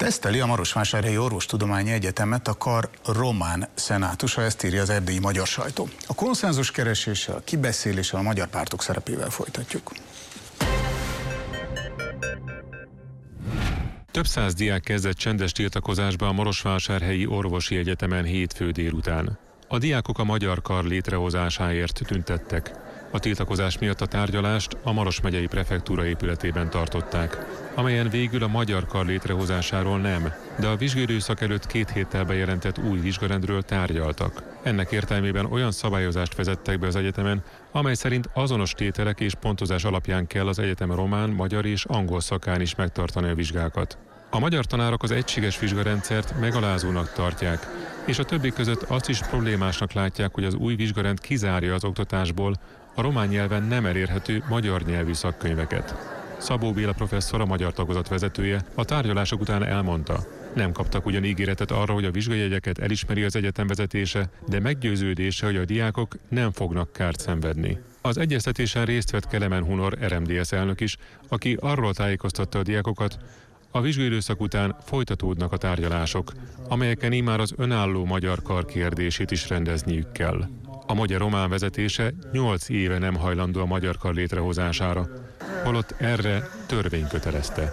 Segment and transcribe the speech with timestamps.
[0.00, 5.88] Teszteli a Marosvásárhelyi Orvostudományi Egyetemet a kar román szenátusa, ezt írja az erdélyi magyar sajtó.
[6.06, 9.92] A konszenzus kereséssel, a kibeszéléssel a magyar pártok szerepével folytatjuk.
[14.10, 19.38] Több száz diák kezdett csendes tiltakozásba a Marosvásárhelyi Orvosi Egyetemen hétfő délután.
[19.68, 22.70] A diákok a magyar kar létrehozásáért tüntettek.
[23.12, 28.86] A tiltakozás miatt a tárgyalást a Maros megyei prefektúra épületében tartották, amelyen végül a magyar
[28.86, 34.42] kar létrehozásáról nem, de a vizsgérőszak előtt két héttel bejelentett új vizsgarendről tárgyaltak.
[34.62, 37.42] Ennek értelmében olyan szabályozást vezettek be az egyetemen,
[37.72, 42.60] amely szerint azonos tételek és pontozás alapján kell az egyetem román, magyar és angol szakán
[42.60, 43.98] is megtartani a vizsgákat.
[44.32, 47.66] A magyar tanárok az egységes vizsgarendszert megalázónak tartják,
[48.06, 52.54] és a többi között azt is problémásnak látják, hogy az új vizsgarend kizárja az oktatásból
[52.94, 55.94] a román nyelven nem elérhető magyar nyelvű szakkönyveket.
[56.38, 61.70] Szabó Béla professzor, a magyar tagozat vezetője a tárgyalások után elmondta, nem kaptak ugyan ígéretet
[61.70, 66.92] arra, hogy a vizsgajegyeket elismeri az egyetem vezetése, de meggyőződése, hogy a diákok nem fognak
[66.92, 67.78] kárt szenvedni.
[68.00, 70.96] Az egyeztetésen részt vett Kelemen Hunor, RMDS elnök is,
[71.28, 73.18] aki arról tájékoztatta a diákokat,
[73.70, 76.32] a vizsgőidőszak után folytatódnak a tárgyalások,
[76.68, 80.48] amelyeken immár az önálló magyar kar kérdését is rendezniük kell.
[80.90, 85.08] A magyar román vezetése 8 éve nem hajlandó a magyar kar létrehozására,
[85.64, 87.72] holott erre törvény kötelezte.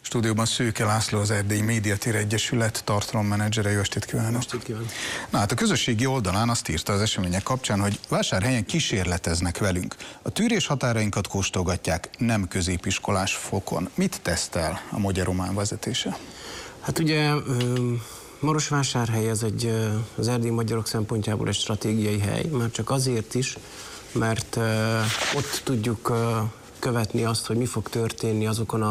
[0.00, 3.70] Stúdióban Szőke László, az Erdélyi Médiatér Egyesület tartalommenedzsere.
[3.70, 4.40] Jó estét kívánok!
[4.40, 4.88] Estét kívánok!
[5.30, 9.96] Na hát a közösségi oldalán azt írta az események kapcsán, hogy vásárhelyen kísérleteznek velünk.
[10.22, 13.88] A tűrés határainkat kóstolgatják nem középiskolás fokon.
[13.94, 16.16] Mit tesztel a magyar román vezetése?
[16.80, 17.32] Hát ugye
[18.38, 19.74] Marosvásárhely ez egy,
[20.16, 23.56] az erdélyi magyarok szempontjából egy stratégiai hely, már csak azért is,
[24.12, 24.56] mert
[25.36, 26.12] ott tudjuk
[26.78, 28.82] követni azt, hogy mi fog történni azokon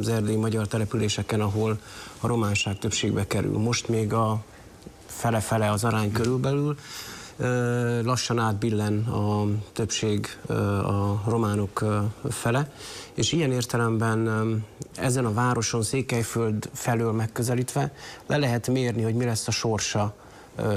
[0.00, 1.78] az erdélyi magyar településeken, ahol
[2.20, 3.58] a románság többségbe kerül.
[3.58, 4.42] Most még a
[5.06, 6.76] fele-fele az arány körülbelül,
[8.04, 10.38] lassan átbillen a többség
[10.84, 11.84] a románok
[12.28, 12.72] fele,
[13.14, 14.64] és ilyen értelemben
[14.96, 17.92] ezen a városon, Székelyföld felől megközelítve
[18.26, 20.14] le lehet mérni, hogy mi lesz a sorsa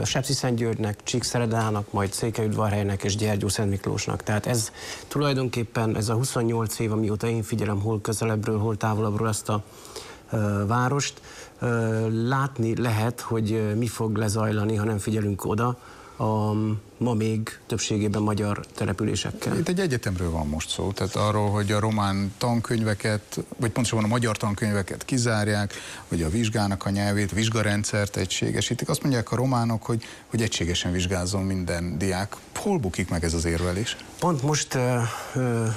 [0.03, 4.23] Sepsiszentgyörgynek, Csíkszeredának, majd Székelyudvarhelynek és Gyergyó Szent Miklósnak.
[4.23, 4.71] Tehát ez
[5.07, 9.63] tulajdonképpen ez a 28 év, amióta én figyelem hol közelebbről, hol távolabbról ezt a
[10.67, 11.21] várost,
[12.09, 15.77] látni lehet, hogy mi fog lezajlani, ha nem figyelünk oda,
[16.17, 16.53] a
[16.97, 19.57] ma még többségében magyar településekkel.
[19.57, 24.07] Itt egy egyetemről van most szó, tehát arról, hogy a román tankönyveket, vagy pontosabban a
[24.07, 25.73] magyar tankönyveket kizárják,
[26.07, 28.89] hogy a vizsgának a nyelvét, vizsgarendszert egységesítik.
[28.89, 32.35] Azt mondják a románok, hogy, hogy egységesen vizsgázzon minden diák.
[32.55, 33.97] Hol bukik meg ez az érvelés?
[34.19, 35.01] Pont most uh,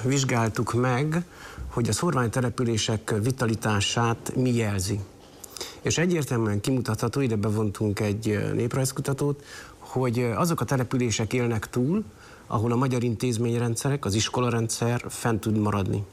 [0.05, 1.25] vizsgáltuk meg,
[1.69, 5.01] hogy a szorványtelepülések vitalitását mi jelzi.
[5.83, 9.45] És egyértelműen kimutatható, ide bevontunk egy néprajzkutatót,
[9.93, 12.05] hogy azok a települések élnek túl,
[12.47, 16.05] ahol a magyar intézményrendszerek, az iskolarendszer fent tud maradni.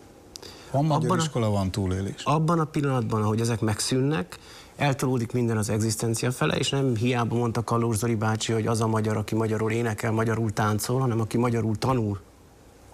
[0.71, 2.23] Van magyar abban iskola, van túlélés.
[2.23, 4.39] Abban a pillanatban, ahogy ezek megszűnnek,
[4.75, 8.87] eltolódik minden az egzisztencia fele, és nem hiába mondta Kalóz Zoli bácsi, hogy az a
[8.87, 12.19] magyar, aki magyarul énekel, magyarul táncol, hanem aki magyarul tanul,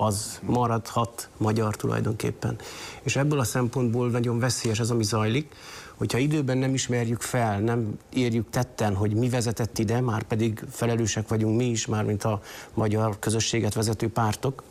[0.06, 2.56] az maradhat magyar tulajdonképpen.
[3.02, 5.56] És ebből a szempontból nagyon veszélyes ez, ami zajlik,
[5.96, 11.28] hogyha időben nem ismerjük fel, nem érjük tetten, hogy mi vezetett ide, már pedig felelősek
[11.28, 12.42] vagyunk mi is, már mint a
[12.74, 14.64] magyar közösséget vezető pártok,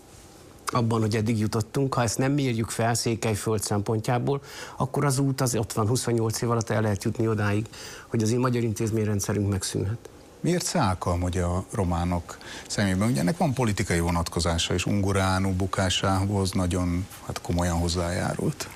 [0.67, 1.95] abban, hogy eddig jutottunk.
[1.95, 4.41] Ha ezt nem mérjük fel Székelyföld szempontjából,
[4.77, 7.67] akkor az út az ott van 28 év alatt el lehet jutni odáig,
[8.07, 10.09] hogy az én magyar intézményrendszerünk megszűnhet.
[10.43, 13.09] Miért szállkal hogy a románok szemében?
[13.11, 18.69] Ugye ennek van politikai vonatkozása, és Unguránu bukásához nagyon hát komolyan hozzájárult.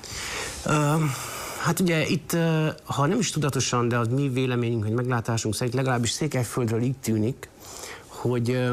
[0.65, 1.01] Uh,
[1.63, 2.37] Hát ugye itt,
[2.83, 7.49] ha nem is tudatosan, de az mi véleményünk, hogy meglátásunk szerint legalábbis Székelyföldről így tűnik,
[8.07, 8.69] hogy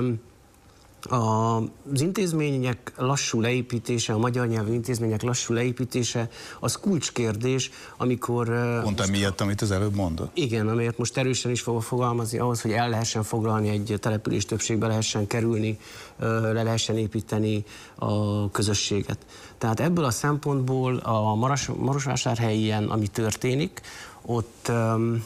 [1.09, 6.29] az intézmények lassú leépítése, a magyar nyelvű intézmények lassú leépítése,
[6.61, 8.47] az kulcskérdés, amikor...
[8.83, 10.31] Pont miatt, amit az előbb mondott?
[10.35, 14.87] Igen, amelyet most erősen is fogok fogalmazni, ahhoz, hogy el lehessen foglalni egy település többségbe
[14.87, 15.79] lehessen kerülni,
[16.19, 17.65] le lehessen építeni
[17.95, 19.19] a közösséget.
[19.59, 23.81] Tehát ebből a szempontból a Maros, Marosvásárhelyen, ami történik,
[24.27, 24.71] ott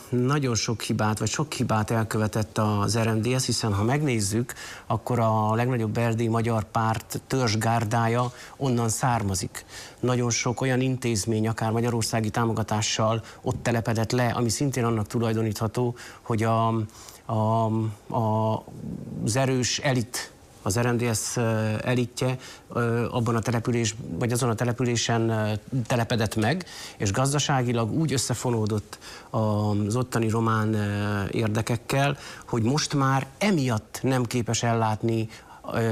[0.09, 4.55] nagyon sok hibát, vagy sok hibát elkövetett az RMDS, hiszen ha megnézzük,
[4.87, 9.65] akkor a legnagyobb erdélyi magyar párt törzsgárdája onnan származik.
[10.01, 16.43] Nagyon sok olyan intézmény, akár magyarországi támogatással ott telepedett le, ami szintén annak tulajdonítható, hogy
[16.43, 16.67] a,
[17.25, 17.65] a,
[18.15, 18.65] a,
[19.25, 20.33] az erős elit
[20.69, 21.37] az RMDS
[21.83, 22.39] elitje
[23.11, 25.33] abban a település, vagy azon a településen
[25.87, 26.65] telepedett meg,
[26.97, 28.99] és gazdaságilag úgy összefonódott
[29.31, 30.75] az ottani román
[31.31, 32.17] érdekekkel,
[32.47, 35.29] hogy most már emiatt nem képes ellátni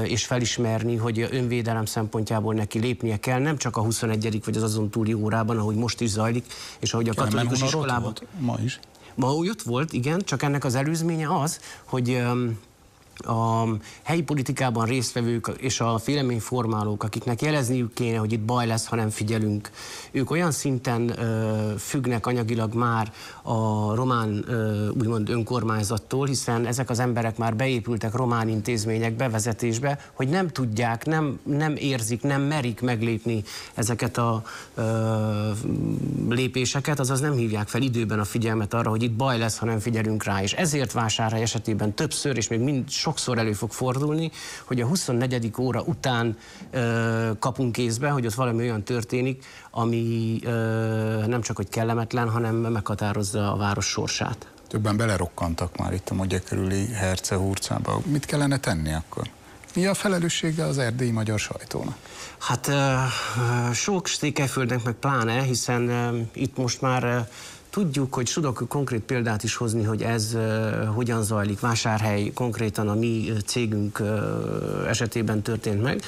[0.03, 4.41] és felismerni, hogy önvédelem szempontjából neki lépnie kell, nem csak a 21.
[4.45, 6.45] vagy az azon túli órában, ahogy most is zajlik,
[6.79, 8.13] és ahogy a katolikus iskolában.
[8.39, 8.79] Ma is.
[9.15, 12.23] Ma úgy ott volt, igen, csak ennek az előzménye az, hogy
[13.17, 13.67] a
[14.03, 19.09] helyi politikában résztvevők és a véleményformálók, akiknek jelezniük kéne, hogy itt baj lesz, ha nem
[19.09, 19.69] figyelünk,
[20.11, 23.11] ők olyan szinten ö, függnek anyagilag már
[23.41, 30.27] a román ö, úgymond önkormányzattól, hiszen ezek az emberek már beépültek román intézmények bevezetésbe, hogy
[30.27, 33.43] nem tudják, nem, nem érzik, nem merik meglépni
[33.73, 34.43] ezeket a
[34.75, 34.83] ö,
[36.29, 39.79] lépéseket, azaz nem hívják fel időben a figyelmet arra, hogy itt baj lesz, ha nem
[39.79, 40.41] figyelünk rá.
[40.41, 44.31] És ezért vásárhely esetében többször, és még mind sokszor elő fog fordulni,
[44.65, 45.51] hogy a 24.
[45.59, 46.37] óra után
[46.71, 50.49] ö, kapunk kézbe, hogy ott valami olyan történik, ami ö,
[51.27, 54.47] nem csak hogy kellemetlen, hanem meghatározza a város sorsát.
[54.67, 58.01] Többen belerokkantak már itt a Mogya körüli Herce hurcába.
[58.05, 59.29] Mit kellene tenni akkor?
[59.75, 61.97] Mi a felelőssége az erdélyi magyar sajtónak?
[62.37, 62.69] Hát
[63.73, 65.89] sok Stékelyföldnek meg pláne, hiszen
[66.33, 67.29] itt most már
[67.77, 70.37] Tudjuk, hogy tudok konkrét példát is hozni, hogy ez
[70.95, 71.59] hogyan zajlik.
[71.59, 74.01] Vásárhely konkrétan a mi cégünk
[74.87, 76.01] esetében történt meg.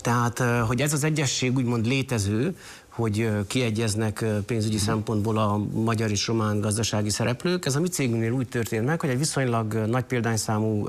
[0.00, 2.56] Tehát, hogy ez az egyesség úgymond létező,
[2.92, 7.66] hogy kiegyeznek pénzügyi szempontból a magyar és román gazdasági szereplők.
[7.66, 10.88] Ez a mi cégünknél úgy történt meg, hogy egy viszonylag nagy példányszámú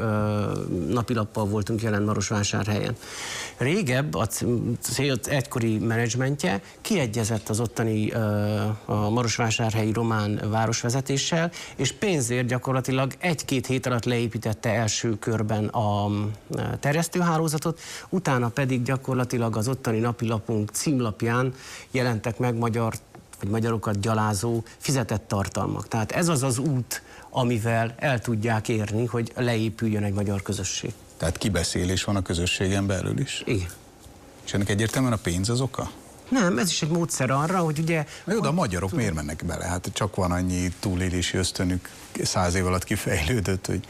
[0.87, 2.95] napilappal voltunk jelen Marosvásárhelyen.
[3.57, 4.27] Régebb a
[4.79, 8.11] cél egykori menedzsmentje kiegyezett az ottani
[8.85, 16.11] a Marosvásárhelyi román városvezetéssel, és pénzért gyakorlatilag egy-két hét alatt leépítette első körben a
[16.79, 17.79] terjesztőhálózatot,
[18.09, 21.53] utána pedig gyakorlatilag az ottani napilapunk címlapján
[21.93, 22.93] jelentek meg magyar
[23.39, 25.87] vagy magyarokat gyalázó fizetett tartalmak.
[25.87, 30.93] Tehát ez az az út, amivel el tudják érni, hogy leépüljön egy magyar közösség.
[31.17, 33.41] Tehát kibeszélés van a közösségen belül is?
[33.45, 33.69] Igen.
[34.45, 35.91] És ennek egyértelműen a pénz az oka?
[36.29, 38.05] Nem, ez is egy módszer arra, hogy ugye...
[38.23, 39.03] Na jó, de a magyarok tudom.
[39.03, 39.65] miért mennek bele?
[39.65, 41.89] Hát csak van annyi túlélési ösztönük
[42.23, 43.87] száz év alatt kifejlődött, hogy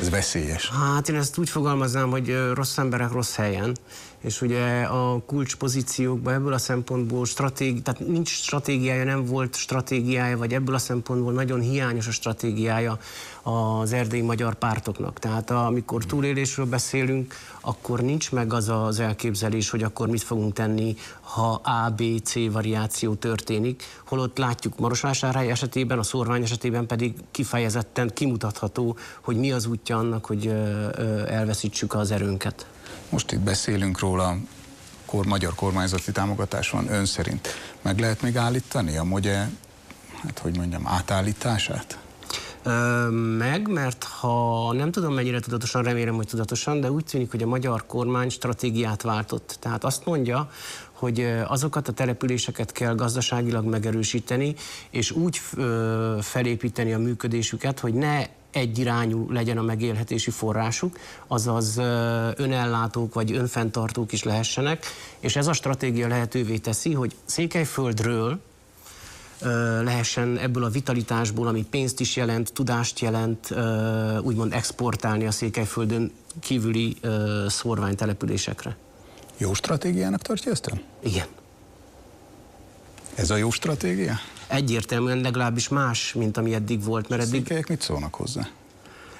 [0.00, 0.70] ez veszélyes.
[0.70, 3.76] Hát én ezt úgy fogalmaznám, hogy rossz emberek rossz helyen
[4.20, 10.52] és ugye a kulcspozíciókban ebből a szempontból stratégi, tehát nincs stratégiája, nem volt stratégiája, vagy
[10.52, 12.98] ebből a szempontból nagyon hiányos a stratégiája
[13.42, 15.18] az erdélyi magyar pártoknak.
[15.18, 20.96] Tehát amikor túlélésről beszélünk, akkor nincs meg az az elképzelés, hogy akkor mit fogunk tenni,
[21.20, 28.10] ha A, B, C variáció történik, holott látjuk Marosvásárhely esetében, a szorvány esetében pedig kifejezetten
[28.14, 30.46] kimutatható, hogy mi az útja annak, hogy
[31.26, 32.66] elveszítsük az erőnket.
[33.08, 34.36] Most itt beszélünk róla,
[35.04, 37.48] kor, magyar kormányzati támogatás van ön szerint.
[37.82, 39.48] Meg lehet még állítani a mogye,
[40.22, 41.98] hát hogy mondjam, átállítását?
[43.38, 47.46] meg, mert ha nem tudom mennyire tudatosan, remélem, hogy tudatosan, de úgy tűnik, hogy a
[47.46, 49.56] magyar kormány stratégiát váltott.
[49.60, 50.50] Tehát azt mondja,
[50.92, 54.54] hogy azokat a településeket kell gazdaságilag megerősíteni,
[54.90, 55.40] és úgy
[56.20, 61.76] felépíteni a működésüket, hogy ne egyirányú legyen a megélhetési forrásuk, azaz
[62.36, 64.86] önellátók vagy önfenntartók is lehessenek,
[65.18, 68.40] és ez a stratégia lehetővé teszi, hogy Székelyföldről
[69.82, 73.54] lehessen ebből a vitalitásból, ami pénzt is jelent, tudást jelent,
[74.22, 76.96] úgymond exportálni a Székelyföldön kívüli
[77.48, 78.76] szorványtelepülésekre.
[79.36, 80.70] Jó stratégiának tartja ezt
[81.02, 81.26] Igen.
[83.14, 84.14] Ez a jó stratégia?
[84.46, 87.08] Egyértelműen legalábbis más, mint ami eddig volt.
[87.08, 87.40] Mert eddig...
[87.40, 88.48] Székelyek mit szólnak hozzá?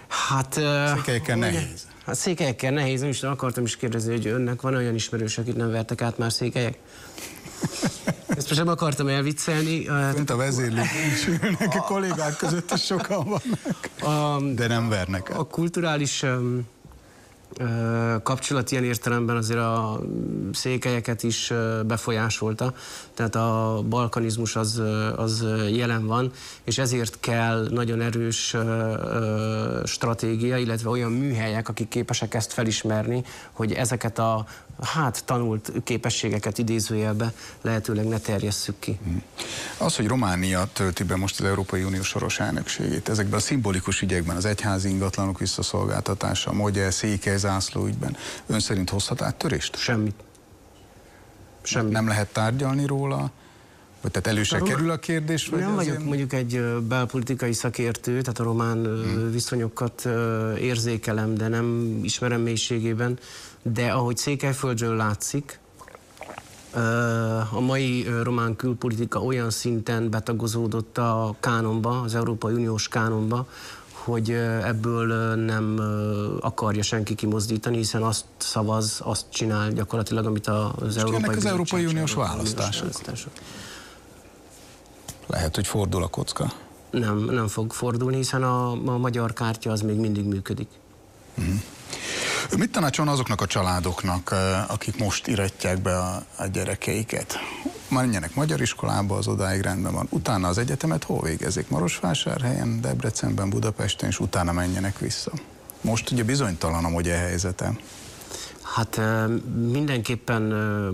[0.09, 0.53] Hát...
[0.95, 1.87] Székelyekkel nehéz.
[2.07, 5.71] Hát székelyekkel nehéz, nem is akartam is kérdezni, hogy önnek van olyan ismerős, akit nem
[5.71, 6.79] vertek át már székelyek?
[8.37, 9.87] Ezt most nem akartam elviccelni.
[9.89, 15.31] Önt a vezérlők is ülnek, a kollégák között is sokan vannak, a, de nem vernek
[15.31, 15.39] át.
[15.39, 16.67] A kulturális um,
[18.23, 20.01] kapcsolat ilyen értelemben azért a
[20.53, 21.53] székelyeket is
[21.87, 22.75] befolyásolta,
[23.15, 24.83] tehát a balkanizmus az,
[25.17, 26.33] az jelen van,
[26.65, 28.57] és ezért kell nagyon erős
[29.85, 34.47] stratégia, illetve olyan műhelyek, akik képesek ezt felismerni, hogy ezeket a
[34.83, 38.99] hát tanult képességeket idézőjelbe lehetőleg ne terjesszük ki.
[39.05, 39.23] Hmm.
[39.79, 44.37] Az, hogy Románia tölti be most az Európai Unió soros elnökségét, ezekben a szimbolikus ügyekben,
[44.37, 48.17] az egyházi ingatlanok visszaszolgáltatása, Mogye, Székely zászló ügyben,
[48.47, 49.77] ön szerint hozhat áttörést?
[49.77, 50.15] Semmit.
[51.63, 51.93] Semmit.
[51.93, 53.31] Nem lehet tárgyalni róla?
[54.01, 55.47] Hogy tehát elő se kerül a kérdés?
[55.47, 59.31] Vagy Nem vagyok azért- mondjuk egy belpolitikai szakértő, tehát a román hmm.
[59.31, 60.09] viszonyokat
[60.61, 63.19] érzékelem, de nem ismerem mélységében.
[63.63, 65.59] De ahogy Székelyföldről látszik,
[67.53, 73.49] a mai román külpolitika olyan szinten betagozódott a kánonba, az Európai Uniós kánonba,
[74.07, 74.31] hogy
[74.65, 75.81] ebből nem
[76.41, 81.87] akarja senki kimozdítani, hiszen azt szavaz, azt csinál gyakorlatilag, amit az Európai jönnek az Európai
[81.87, 82.81] Uniós választások.
[82.81, 83.33] választások.
[85.27, 86.53] Lehet, hogy fordul a kocka.
[86.91, 90.69] Nem, nem fog fordulni, hiszen a, a magyar kártya az még mindig működik.
[92.51, 94.35] Ő mit tanácsol azoknak a családoknak,
[94.69, 97.39] akik most iratják be a, a gyerekeiket?
[97.97, 100.07] Menjenek magyar iskolába, az odáig rendben van.
[100.11, 101.69] Utána az egyetemet hol végezik?
[101.69, 105.31] Marosvásárhelyen, Debrecenben, Budapesten, és utána menjenek vissza.
[105.81, 107.77] Most ugye bizonytalan a magyar helyzete.
[108.63, 109.01] Hát
[109.71, 110.43] mindenképpen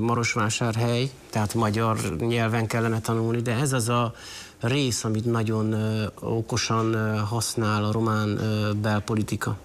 [0.01, 4.15] Marosvásárhely, tehát magyar nyelven kellene tanulni, de ez az a
[4.61, 5.75] rész, amit nagyon
[6.21, 8.41] okosan használ a román
[8.83, 9.57] belpolitika.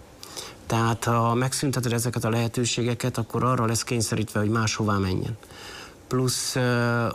[0.65, 5.37] Tehát ha megszünteted ezeket a lehetőségeket, akkor arra lesz kényszerítve, hogy máshová menjen.
[6.07, 6.55] Plusz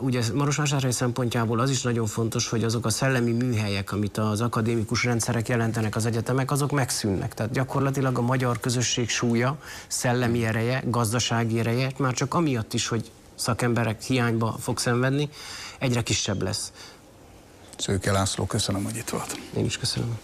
[0.00, 5.04] ugye Marosvásárhely szempontjából az is nagyon fontos, hogy azok a szellemi műhelyek, amit az akadémikus
[5.04, 7.34] rendszerek jelentenek az egyetemek, azok megszűnnek.
[7.34, 9.56] Tehát gyakorlatilag a magyar közösség súlya,
[9.86, 15.28] szellemi ereje, gazdasági ereje, már csak amiatt is, hogy szakemberek hiányba fog szenvedni,
[15.78, 16.72] egyre kisebb lesz.
[17.76, 19.38] Szőke László, köszönöm, hogy itt volt.
[19.56, 20.18] Én is köszönöm.